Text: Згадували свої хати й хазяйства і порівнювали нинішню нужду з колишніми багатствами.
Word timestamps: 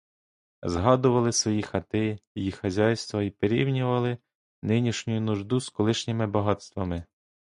Згадували 0.63 1.31
свої 1.31 1.61
хати 1.63 2.19
й 2.35 2.51
хазяйства 2.51 3.23
і 3.23 3.29
порівнювали 3.29 4.17
нинішню 4.61 5.21
нужду 5.21 5.59
з 5.59 5.69
колишніми 5.69 6.27
багатствами. 6.27 7.03